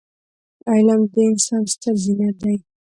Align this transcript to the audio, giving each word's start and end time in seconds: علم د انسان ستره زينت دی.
علم 0.71 1.01
د 1.11 1.15
انسان 1.29 1.63
ستره 1.71 1.91
زينت 2.03 2.35
دی. 2.43 2.55